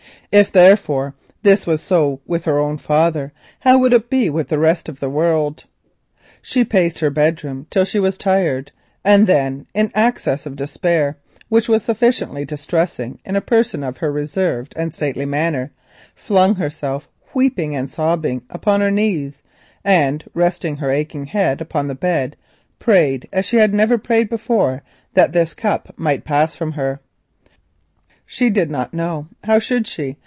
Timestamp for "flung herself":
16.15-17.09